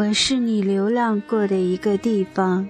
[0.00, 2.66] 我是你流浪过的一个地方。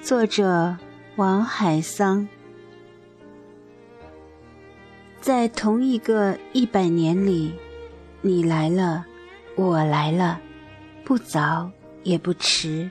[0.00, 0.74] 作者：
[1.16, 2.26] 王海桑。
[5.20, 7.52] 在同一个一百年里，
[8.22, 9.04] 你来了，
[9.54, 10.40] 我来了，
[11.04, 11.70] 不早
[12.04, 12.90] 也不迟。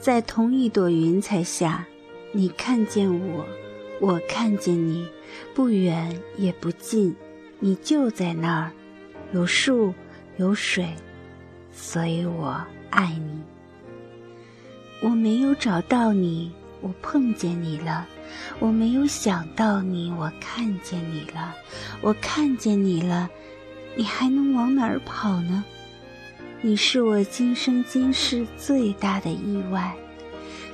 [0.00, 1.86] 在同一朵云彩下，
[2.32, 3.46] 你看见我，
[4.00, 5.06] 我看见你，
[5.54, 7.14] 不远也不近，
[7.60, 8.72] 你就在那儿，
[9.32, 9.94] 有树，
[10.38, 10.88] 有水。
[11.80, 12.60] 所以我
[12.90, 13.40] 爱你。
[15.00, 18.04] 我没有找到你，我碰见你了；
[18.58, 21.54] 我没有想到你，我看见你了；
[22.00, 23.30] 我看见你了，
[23.94, 25.64] 你还能往哪儿跑呢？
[26.60, 29.94] 你是我今生今世最大的意外。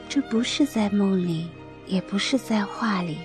[0.08, 1.46] 这不是在梦里，
[1.86, 3.18] 也不是在画里。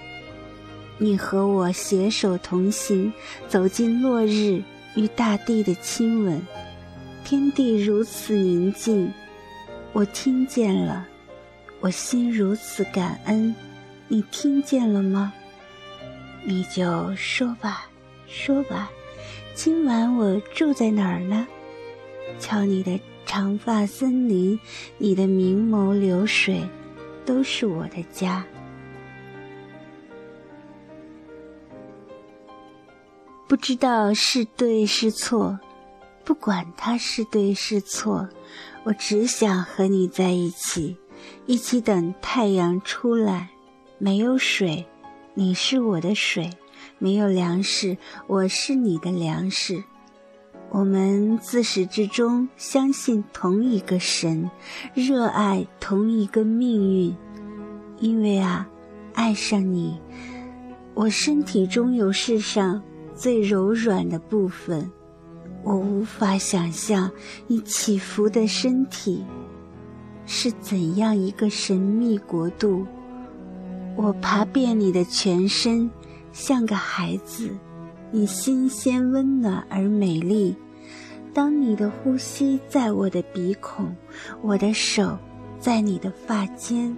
[0.98, 3.12] 你和我携手同行，
[3.48, 4.62] 走进落日
[4.96, 6.46] 与大地的亲吻。
[7.24, 9.14] 天地如此宁静，
[9.94, 11.06] 我听见了，
[11.80, 13.56] 我心如此感恩，
[14.08, 15.32] 你听见了吗？
[16.44, 17.88] 你就说吧，
[18.28, 18.90] 说吧，
[19.54, 21.46] 今晚我住在哪儿呢？
[22.40, 24.60] 瞧你的长发森林，
[24.98, 26.62] 你的明眸流水，
[27.26, 28.44] 都是我的家。
[33.48, 35.60] 不知道是对是错。
[36.30, 38.30] 不管它是对是错，
[38.84, 40.96] 我只想和你在一起，
[41.48, 43.50] 一起等太阳出来。
[43.98, 44.86] 没有水，
[45.34, 46.52] 你是我的水；
[47.00, 49.84] 没有粮食，我是你的粮食。
[50.70, 54.52] 我们自始至终相信同一个神，
[54.94, 57.18] 热爱同一个命运。
[57.98, 58.70] 因为啊，
[59.16, 60.00] 爱上你，
[60.94, 62.80] 我身体中有世上
[63.16, 64.92] 最柔软的部分。
[65.64, 67.12] 我无法想象
[67.48, 69.26] 你起伏的身体
[70.26, 72.86] 是怎样一个神秘国度。
[73.96, 75.90] 我爬遍你的全身，
[76.32, 77.50] 像个孩子，
[78.12, 80.56] 你新鲜、温暖而美丽。
[81.34, 83.94] 当你的呼吸在我的鼻孔，
[84.42, 85.18] 我的手
[85.60, 86.96] 在你的发间。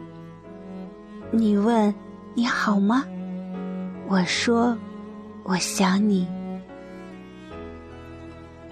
[1.31, 1.93] 你问
[2.35, 3.05] 你好吗？
[4.07, 4.77] 我说
[5.43, 6.27] 我想你。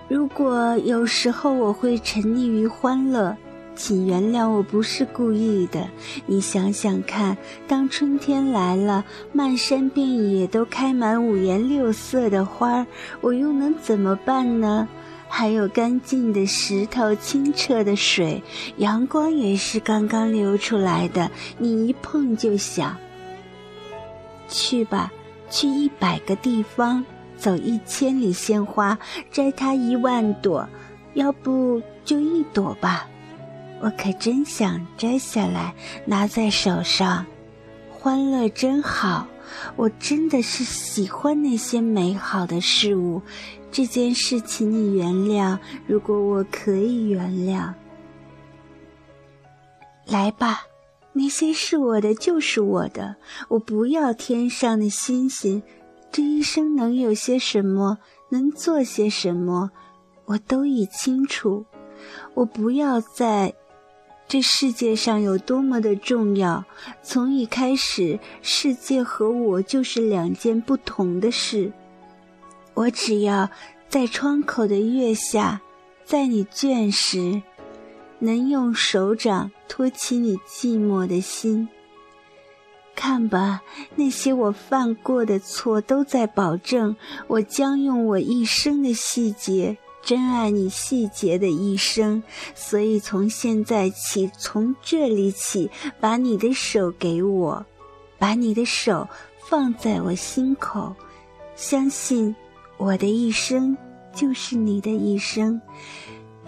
[0.10, 3.38] 如果有时候我会沉溺于欢乐，
[3.76, 5.88] 请原谅我不是故意的。
[6.26, 7.38] 你想想看，
[7.68, 12.88] 当春天来了，漫山遍野都开满五颜六色的花儿，
[13.22, 14.88] 我又能怎么办呢？
[15.28, 18.42] 还有干净的石头、清澈的水，
[18.78, 22.98] 阳光也是刚刚流出来的，你一碰就想。
[24.48, 25.12] 去吧，
[25.52, 27.06] 去一百个地方。
[27.40, 28.98] 走一千里鲜花，
[29.32, 30.68] 摘它一万朵，
[31.14, 33.08] 要不就一朵吧。
[33.82, 35.74] 我可真想摘下来，
[36.06, 37.26] 拿在手上。
[37.90, 39.28] 欢乐真好，
[39.76, 43.22] 我真的是喜欢那些美好的事物。
[43.72, 47.74] 这件事，请你原谅，如果我可以原谅。
[50.06, 50.64] 来吧，
[51.14, 53.16] 那些是我的，就是我的。
[53.48, 55.62] 我不要天上的星星。
[56.12, 58.00] 这一生能有些什么，
[58.30, 59.72] 能做些什么，
[60.26, 61.66] 我都已清楚。
[62.34, 63.54] 我不要在
[64.28, 66.64] 这世界上有多么的重要。
[67.04, 71.72] 从一开始，世界和我就是两件不同的事。
[72.74, 73.50] 我只要
[73.88, 75.62] 在窗口的月下，
[76.06, 77.42] 在你倦时，
[78.20, 81.68] 能用手掌托起你寂寞的心。
[83.00, 83.62] 看吧，
[83.96, 92.22] 那些我犯过的错都在保证，我将用我一生的细节珍爱你细节的一生。
[92.54, 95.72] 所以从现在起，从这里起，
[96.02, 97.66] 把你的手给我，
[98.18, 99.08] 把你的手
[99.48, 100.94] 放在我心口，
[101.56, 102.36] 相信
[102.76, 103.78] 我的一生
[104.14, 105.62] 就是你的一生。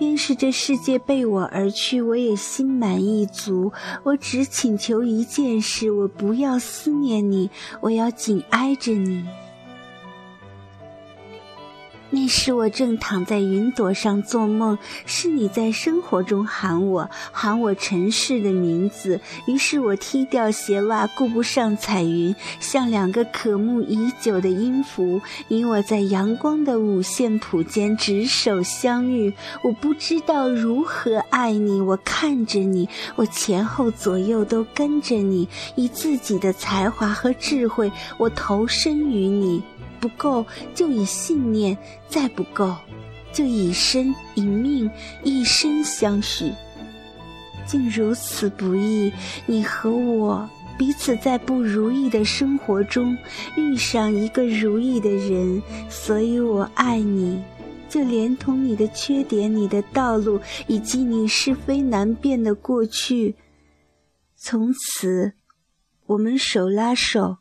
[0.02, 3.72] 便是这世界背我而去，我也心满意足。
[4.02, 7.52] 我只请求一件事：我不要思念你，
[7.82, 9.24] 我要紧挨着你。
[12.14, 19.22] 那时我正躺在云朵上做梦，是你在生活中喊我，喊我尘世的名字。
[19.48, 25.22] 于是我踢掉鞋袜，顾不上彩云，像两个渴慕已久的音符。
[25.48, 29.34] 你我在阳光的五线谱间执手相遇。
[29.64, 39.64] 我不知道如何爱你，我看着你，我前后左右都跟着你，以自己的才华和智慧，我投身于你。
[40.02, 40.46] 不够
[40.76, 41.78] 就以信念，
[42.10, 42.76] 再不够，
[43.32, 44.92] 就以身以命
[45.24, 46.52] 一生相许。
[47.66, 49.14] 竟如此不易，
[49.46, 53.16] 你和我彼此在不如意的生活中
[53.56, 57.42] 遇上一个如意的人，所以我爱你，
[57.88, 63.36] 就连同你的缺点、你的道路以及你是非难辨的过去。
[64.36, 65.34] 从此，
[66.08, 67.38] 我们手拉手，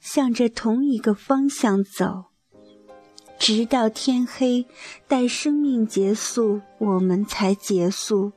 [0.00, 2.24] 向着同一个方向走。
[3.38, 4.66] 直到天黑，
[5.06, 8.32] 待生命结束，我们才结束。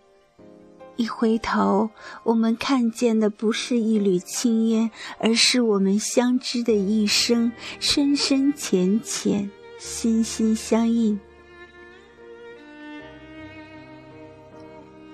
[0.96, 1.90] 一回头，
[2.24, 9.50] 我们看见的不是一缕青烟，而是我们相知的一生，深深浅浅，
[9.80, 11.20] 心心相印。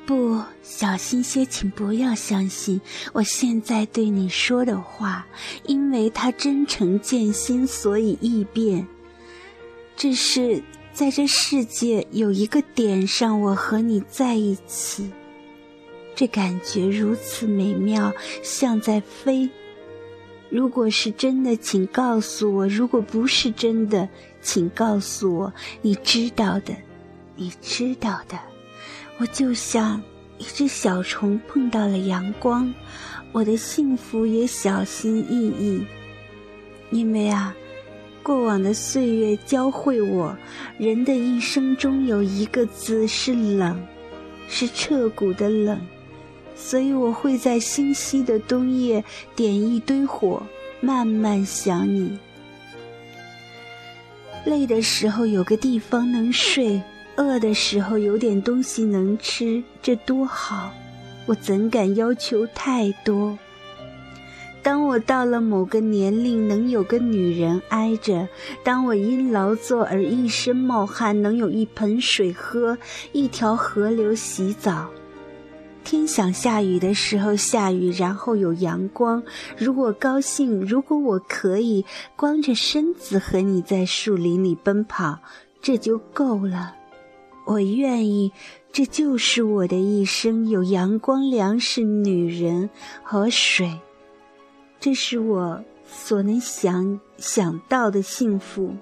[0.10, 2.82] 不，小心些，请不要相信
[3.14, 5.28] 我现在对你说的话，
[5.68, 8.88] 因为它真诚见心，所以易变。
[9.96, 10.64] 这是
[10.94, 15.12] 在这世界有一个点上，我和你在一起，
[16.16, 18.12] 这感觉如此美妙，
[18.42, 19.48] 像在飞。
[20.50, 24.10] 如果是真的，请告诉我；如果不是真的，
[24.42, 25.54] 请告诉我。
[25.84, 26.76] 你知道的，
[27.36, 28.49] 你知道的。
[29.20, 30.02] 我就像
[30.38, 32.74] 一只小虫碰到了阳光，
[33.34, 35.86] 我的幸福也小心翼翼，
[36.90, 37.56] 因为啊。
[38.22, 40.38] 过往的岁月教会我，
[40.78, 43.82] 人的一生中有一个字是冷，
[44.48, 45.80] 是彻骨的冷，
[46.56, 49.04] 所以我会在星稀的冬夜
[49.36, 50.44] 点一堆火，
[50.80, 52.20] 慢慢想你。
[54.46, 56.80] 累的时候有个地方能睡，
[57.20, 60.72] 饿的时候有点东西能吃，这多好！
[61.26, 63.38] 我怎敢要求太多？
[64.64, 68.26] 当我到了某个年龄，能有个女人挨着；
[68.64, 72.78] 当我因劳作而一身冒汗，能有一盆水喝，
[73.12, 74.88] 一条河流洗澡。
[75.84, 79.22] 天想下雨的时候下雨，然后有阳光。
[79.58, 81.84] 如果高兴，如果我可以
[82.16, 85.20] 光着身子和你在树林里奔跑，
[85.62, 86.76] 这就够了。
[87.50, 88.32] 我愿意，
[88.72, 92.70] 这就是我的一生：有阳光、粮食、女人
[93.02, 93.80] 和水。
[94.80, 98.76] 这是我所能想想到的幸福。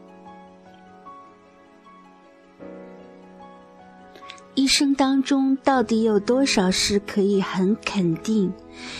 [4.54, 8.52] 一生当中，到底有多少事可以很肯定？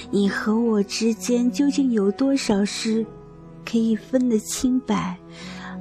[0.10, 3.06] 你和我之间究竟有多少事
[3.70, 5.18] 可以分得清白？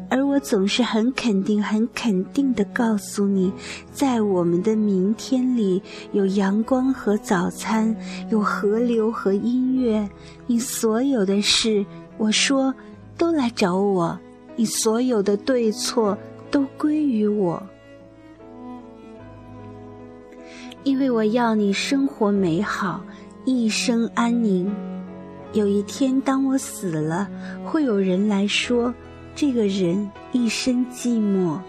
[0.08, 3.52] 而我总是很肯定、很肯定地告诉你，
[3.92, 5.82] 在我们的明天里
[6.12, 7.94] 有阳光和早餐，
[8.30, 10.08] 有河流和音乐。
[10.46, 11.84] 你所有的事，
[12.18, 12.74] 我说，
[13.18, 14.18] 都来找我。
[14.54, 16.16] 你所有的对错，
[16.50, 17.62] 都归于我。
[20.84, 23.02] 因为我要你生活美好，
[23.44, 24.72] 一生安宁。
[25.52, 27.28] 有一天，当我死了，
[27.64, 28.94] 会有人来说。
[29.36, 31.60] 这个人一生寂寞，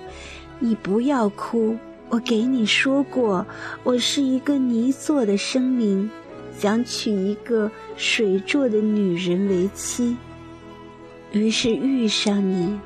[0.57, 1.75] 你不要哭。
[2.07, 3.45] 我给你说过，
[3.83, 6.09] 我是一个泥做的生灵，
[6.57, 10.15] 想娶一个水做的女人为妻。
[11.33, 12.79] 于是遇上你，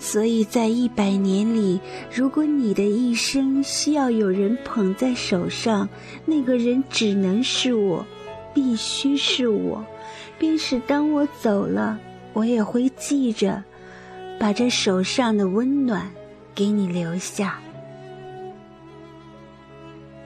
[0.00, 1.80] 所以在一百年里，
[2.12, 5.88] 如果你的一生需要有人捧在手上，
[6.24, 8.04] 那个人只能是我，
[8.52, 9.86] 必须是我。
[10.40, 11.96] 便是当我走了，
[12.32, 13.62] 我也会记着。
[14.38, 16.10] 把这手上的温暖
[16.54, 17.58] 给你留下。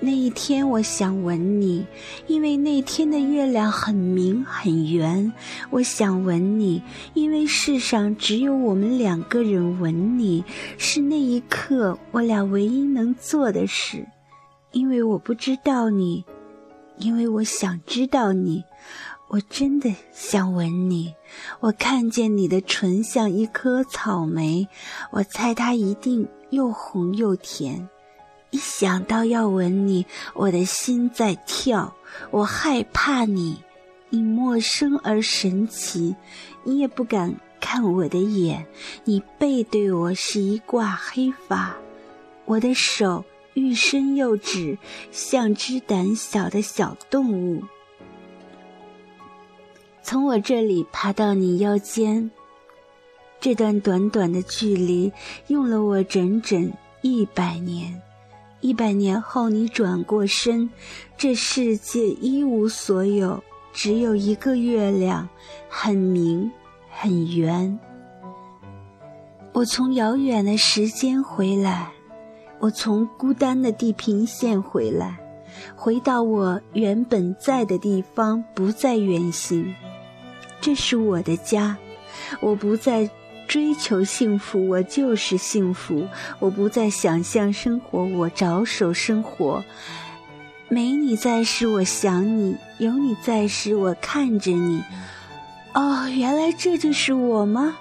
[0.02, 1.87] 那一天，我想吻你，
[2.26, 5.31] 因为那天的月亮很明很圆。
[5.69, 10.43] 我想吻你，因为世上只有我们两个人吻你，
[10.79, 14.07] 是那一刻我俩唯一能做的事。
[14.73, 16.25] 因为我不知道你，
[16.97, 18.64] 因为我想知道你。
[19.31, 21.15] 我真的想吻你，
[21.61, 24.67] 我看见你的唇像一颗草莓，
[25.13, 27.89] 我猜它一定又红又甜。
[28.51, 31.95] 一想到要吻你，我的心在跳。
[32.33, 33.63] 我害怕你，
[34.09, 36.17] 你陌生而神奇，
[36.65, 38.67] 你也不敢看我的眼，
[39.05, 41.77] 你背对我是一挂黑发，
[42.47, 44.77] 我的手欲伸又止，
[45.13, 47.63] 像只胆小的小动物。
[50.02, 52.30] 从我这里爬到你腰间，
[53.40, 55.12] 这段短短的距离
[55.49, 58.00] 用了我整整一百年。
[58.61, 60.69] 一百年后，你转过身，
[61.16, 63.42] 这世界一无所有，
[63.73, 65.26] 只有一个月亮，
[65.69, 66.50] 很明，
[66.90, 67.78] 很圆。
[69.52, 71.90] 我从遥远的时间回来，
[72.59, 75.19] 我从孤单的地平线回来，
[75.75, 79.75] 回到我原本在的地方，不再远行。
[80.61, 81.76] 这是我的家，
[82.40, 83.09] 我不再
[83.49, 86.07] 追求幸福，我就是幸福。
[86.38, 89.64] 我不再想象生活，我着手生活。
[90.69, 94.83] 没你在时，我想你；有你在时，我看着你。
[95.75, 97.76] 哦，原来这就是我吗？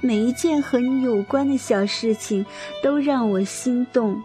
[0.00, 2.44] 每一件和你有关的小事情
[2.82, 4.20] 都让我心动。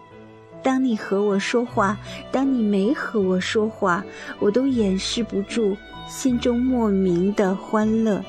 [0.60, 1.96] 当你和我说话，
[2.32, 4.04] 当你没和我说话，
[4.40, 5.76] 我都掩饰不住
[6.08, 8.24] 心中莫名的欢乐。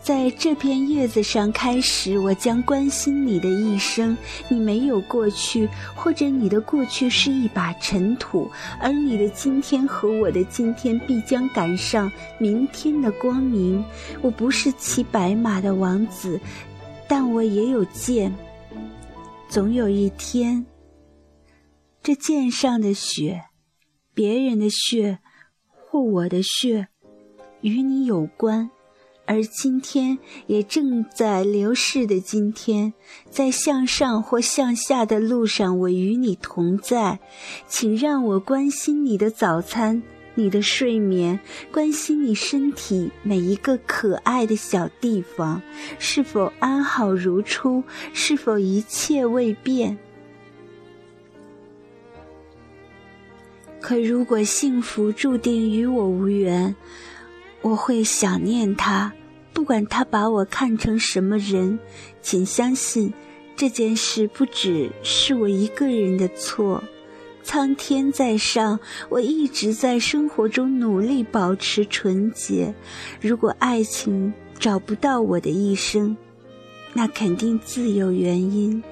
[0.00, 4.16] 在这片叶子上开始，我将关心你的一生。
[4.48, 8.48] 你没有过去，或者你的过去是一把尘土，
[8.80, 13.84] 而你的今天和我的今天必将赶上明天的光明。
[14.22, 16.40] 我不是骑白马的王子，
[17.08, 18.32] 但我也有剑。
[19.48, 20.64] 总有一天，
[22.00, 23.46] 这剑上的血，
[24.14, 25.18] 别人的血，
[26.02, 26.88] 我的血，
[27.60, 28.70] 与你有关。
[29.28, 32.94] 而今天也正在流逝的今天，
[33.28, 37.18] 在向上或向下的路上，我与你同在。
[37.66, 40.00] 请让我关心你的早餐，
[40.36, 41.40] 你的睡眠，
[41.72, 45.60] 关心你身体每一个可爱的小地方，
[45.98, 49.98] 是否安好如初，是否一切未变。
[53.86, 56.74] 可如果幸福注定与我无缘，
[57.62, 59.12] 我会想念他，
[59.52, 61.78] 不管他把我看成什么人，
[62.20, 63.14] 请相信，
[63.54, 66.82] 这件事不只是我一个人的错。
[67.44, 72.74] 苍天在上，我一直在生活中努力保持纯洁。
[73.20, 76.16] 如果爱情找不到我的一生，
[76.92, 78.82] 那肯定自有原因。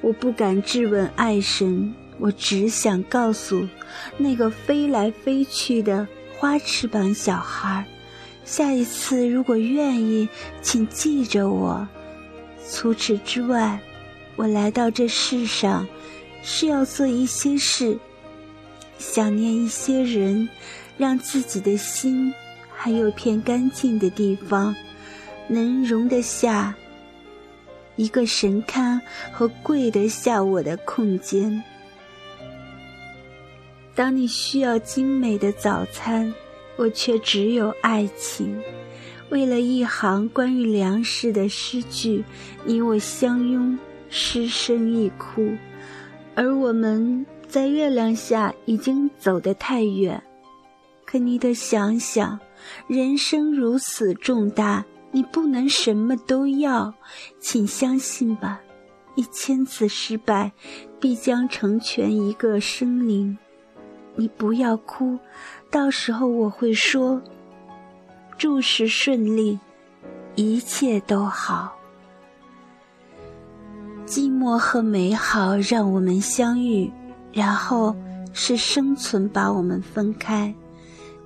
[0.00, 3.66] 我不敢质问爱神，我只想告诉
[4.16, 6.06] 那个飞来飞去的
[6.38, 7.84] 花翅膀小孩。
[8.44, 10.28] 下一次，如果愿意，
[10.62, 11.86] 请记着我。
[12.70, 13.78] 除此之外，
[14.36, 15.86] 我来到这世上，
[16.42, 17.98] 是要做一些事，
[18.98, 20.48] 想念一些人，
[20.96, 22.32] 让自己的心
[22.74, 24.74] 还有片干净的地方，
[25.48, 26.74] 能容得下
[27.96, 29.00] 一个神龛
[29.32, 31.62] 和跪得下我的空间。
[33.96, 36.32] 当你需要精美的早餐。
[36.78, 38.54] 我却只有爱情，
[39.30, 42.22] 为了一行关于粮食的诗句，
[42.66, 43.78] 你我相拥，
[44.10, 45.48] 失声一哭。
[46.34, 50.22] 而我们在月亮下已经走得太远。
[51.06, 52.38] 可你得想想，
[52.88, 56.92] 人生如此重大，你不能什么都要。
[57.40, 58.60] 请相信吧，
[59.14, 60.52] 一千次失败，
[61.00, 63.38] 必将成全一个生灵。
[64.16, 65.18] 你不要哭。
[65.70, 67.20] 到时候我会说
[68.38, 69.58] ：“诸事顺利，
[70.34, 71.72] 一切都好。
[74.06, 76.90] 寂寞和美好让我们相遇，
[77.32, 77.94] 然后
[78.32, 80.54] 是生存把我们分开。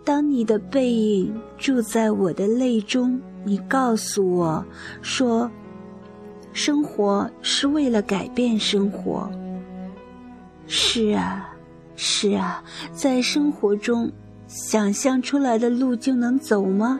[0.02, 4.64] 当你的背影住在我的泪中，你告诉我
[5.02, 5.50] 说：
[6.54, 9.30] 生活是为了改变生活。
[10.66, 11.49] 是啊，
[12.02, 14.10] 是啊，在生活中。”
[14.48, 16.98] 想象出来的路就能走吗？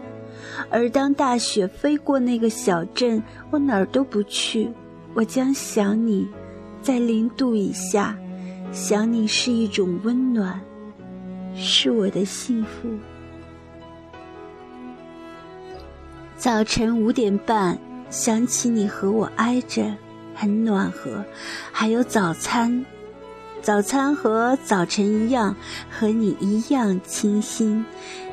[0.71, 4.71] 而当大雪飞过那个小镇，我哪儿都不去。
[5.15, 6.29] 我将想你，
[6.81, 8.17] 在零度以下，
[8.71, 10.61] 想你是一种温暖，
[11.57, 12.89] 是我的幸福。
[16.37, 17.77] 早晨五点半，
[18.11, 19.93] 想起你和我挨着，
[20.37, 21.25] 很暖和，
[21.73, 22.87] 还有早餐。
[23.63, 25.55] 早餐和早晨一样，
[25.91, 27.85] 和你一样清新。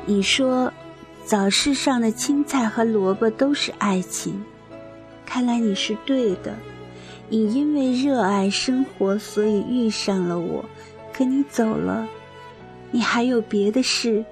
[0.06, 0.72] 你说，
[1.24, 4.42] 早市上的青菜和萝卜都是爱情。
[5.26, 6.54] 看来你是对的。
[7.28, 10.64] 你因为热爱生活，所以遇上了我。
[11.12, 12.08] 可你走了，
[12.90, 14.24] 你还有别的事。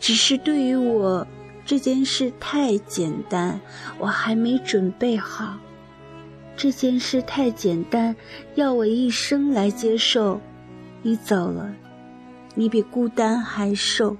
[0.00, 1.24] 只是对于我，
[1.64, 3.60] 这件事太简单，
[3.96, 5.56] 我还没准备好。
[6.62, 8.14] 这件事太简单，
[8.54, 10.40] 要我一生来接受。
[11.02, 11.74] 你走了，
[12.54, 14.16] 你比孤单还瘦。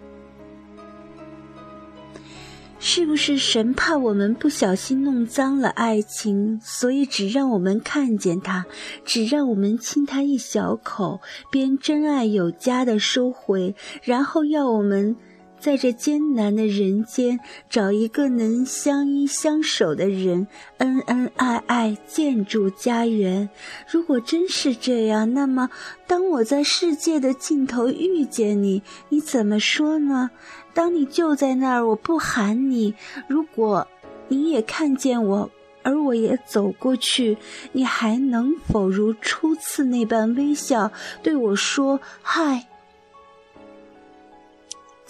[2.81, 8.67] 是不是神怕我们不小心弄脏了爱情，所以只让我们看见它，
[9.05, 15.15] 只让我们亲它一小口，便真爱有加的收回，然后要我们
[15.63, 17.39] 在这艰难的人间
[17.71, 23.49] 找一个能相依相守的人，恩恩爱爱，建筑家园。
[23.89, 25.71] 如果真是这样，那么
[26.09, 30.31] 当我在世界的尽头遇见你，你怎么说呢？
[30.75, 32.95] 当你就在那儿，我不喊你；
[33.29, 33.87] 如果
[34.27, 35.49] 你也看见我，
[35.85, 37.39] 而我也走过去，
[37.71, 40.91] 你还能否如初次那般微笑
[41.23, 42.67] 对我说：“嗨？”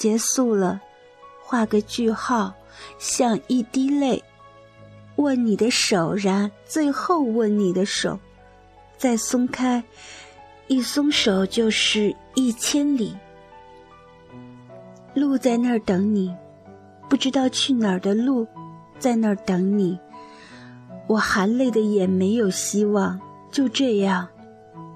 [0.02, 0.80] 结束了，
[1.44, 2.52] 画个句号，
[2.99, 4.21] 像一滴泪。
[5.18, 8.18] 握你的手，然最后握你的手，
[8.99, 9.80] 再松开，
[10.66, 13.16] 一松手就是一千里。
[15.14, 16.35] 路在那儿等你，
[17.09, 18.44] 不知道去哪儿的路，
[18.99, 19.97] 在那儿等你。
[21.06, 23.21] 我含泪的眼没有希望，
[23.52, 24.26] 就这样，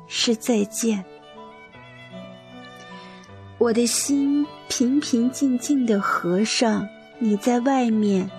[0.08, 1.04] 是再见。
[3.58, 6.86] 我的心平平静静的合上，
[7.18, 8.30] 你在外面，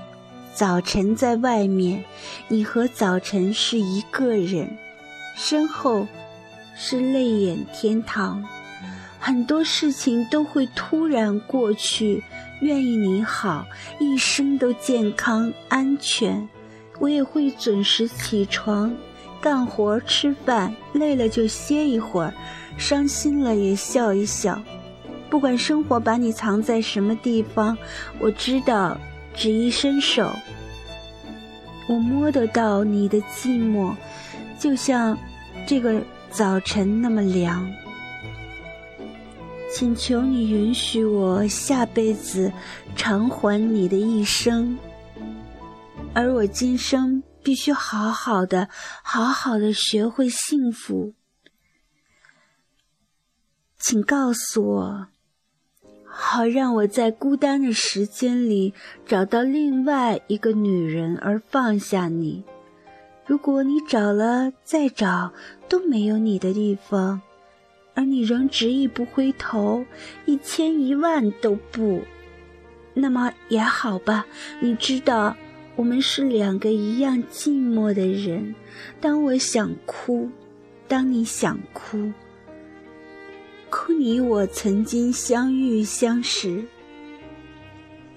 [0.54, 2.06] 早晨在外面，
[2.48, 4.78] 你和早晨是一个人，
[5.36, 6.06] 身后
[6.76, 8.46] 是泪眼天堂。
[9.20, 12.24] 很多事情都会突然过去，
[12.62, 13.66] 愿意你好，
[14.00, 16.48] 一生都健康安全。
[17.00, 18.96] 我也会准时起床，
[19.42, 22.32] 干活吃饭，累了就歇一会儿，
[22.78, 24.62] 伤心了也笑一笑。
[25.30, 27.78] 不管生活把你藏在什么地方，
[28.20, 28.98] 我知道，
[29.34, 30.32] 只一伸手，
[31.88, 33.96] 我摸得到你的寂寞，
[34.58, 35.18] 就像
[35.66, 37.70] 这个早晨那么凉。
[39.74, 42.52] 请求你允许我下辈子
[42.96, 44.78] 偿还你的一生，
[46.14, 48.70] 而我今生必须好好的、
[49.04, 51.14] 好好的学会幸福。
[53.78, 55.08] 请告诉我。
[56.20, 58.74] 好让我在孤单的时间里
[59.06, 62.44] 找到另外一个女人而放下你。
[63.28, 65.32] 如果你找了再找
[65.70, 67.22] 都没有你的地方，
[67.94, 69.86] 而你仍执意不回头，
[70.26, 72.02] 一千一万都不，
[72.96, 74.26] 那么也好吧。
[74.60, 75.38] 你知道，
[75.76, 78.56] 我们是两个一样寂寞的人。
[79.00, 80.32] 当我想哭，
[80.88, 82.12] 当你想哭。
[83.70, 86.66] 哭你我曾经相遇相识，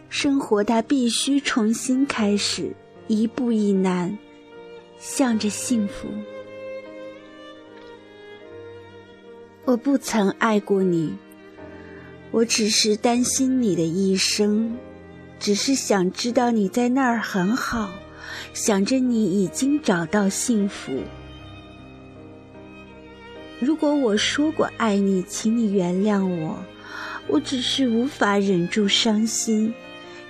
[0.08, 2.74] 生活它必须重新开始，
[3.08, 4.16] 一步一难，
[4.98, 6.08] 向着幸福。
[9.64, 11.14] 我不曾爱过你，
[12.30, 14.76] 我只是担心你的一生，
[15.38, 17.90] 只是想知道你在那儿很好，
[18.54, 20.92] 想着你已经找到幸福。
[23.60, 26.56] 如果我说过爱你，请你原谅我，
[27.28, 29.72] 我只是无法忍住伤心。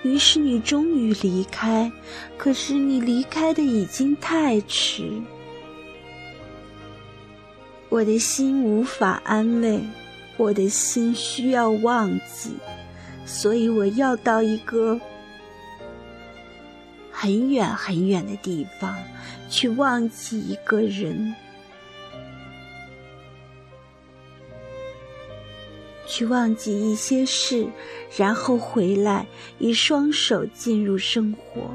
[0.03, 1.93] 于是你终于离开，
[2.37, 5.13] 可是你离开的已经太迟。
[7.89, 9.81] 我的心无法安慰，
[10.37, 12.51] 我的心需要忘记，
[13.25, 14.99] 所以我要到一个
[17.13, 18.97] 很远很远的地方，
[19.49, 21.33] 去忘记一个人。
[26.11, 27.69] 去忘记一些事，
[28.17, 29.25] 然后回来，
[29.61, 31.71] 以双手进入生活。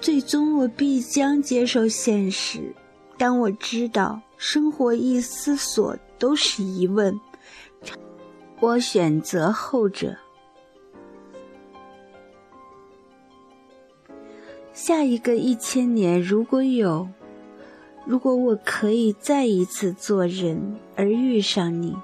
[0.00, 2.74] 最终，我必将接受现实。
[3.16, 7.18] 当我知道生活一思索都是疑问，
[8.58, 10.16] 我选择后者。
[14.72, 17.08] 下一个一千年，如果有。
[18.06, 21.96] 如果我可以再一次做人而遇上你，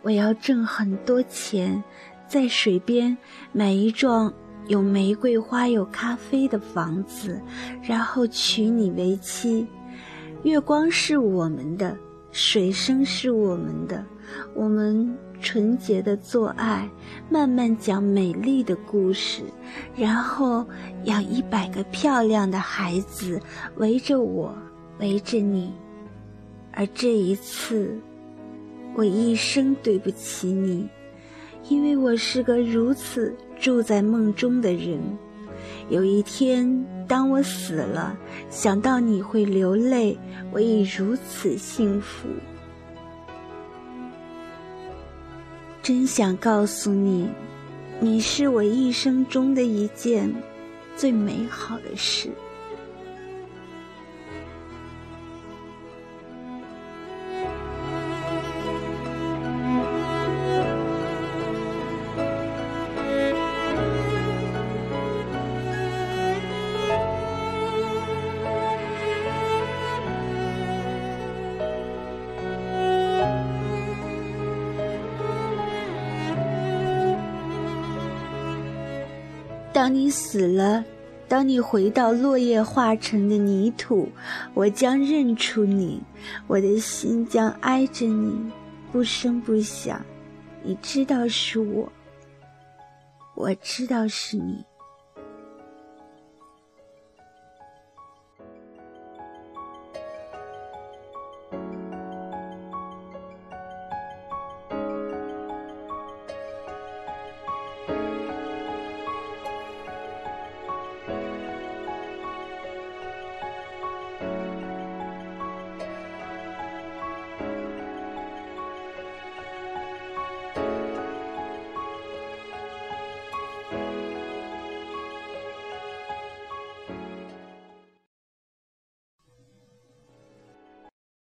[0.00, 1.82] 我要挣很多钱，
[2.28, 3.18] 在水边
[3.52, 4.32] 买一幢
[4.68, 7.40] 有玫瑰花、有咖啡的房子，
[7.82, 9.66] 然后娶你为妻。
[10.44, 11.96] 月光是我们的，
[12.30, 14.04] 水声是我们的，
[14.54, 16.88] 我们纯洁的做爱，
[17.28, 19.42] 慢慢讲美丽的故事，
[19.96, 20.64] 然后
[21.06, 23.40] 养一百个漂亮的孩子
[23.78, 24.56] 围着我。
[25.00, 25.72] 围着你，
[26.72, 27.98] 而这一次，
[28.94, 30.86] 我一生对不起你，
[31.68, 35.00] 因为我是个如此住在梦中的人。
[35.88, 38.16] 有一天，当我死了，
[38.50, 40.18] 想到你会流泪，
[40.52, 42.28] 我已如此幸福。
[45.82, 47.26] 真想告诉你，
[48.00, 50.30] 你是我一生中的一件
[50.94, 52.28] 最美好的事。
[79.80, 80.84] 当你死了，
[81.26, 84.10] 当你回到落叶化成的泥土，
[84.52, 86.02] 我将认出你，
[86.46, 88.38] 我的心将挨着你，
[88.92, 90.04] 不声不响。
[90.62, 91.90] 你知道是我，
[93.34, 94.62] 我知道是你。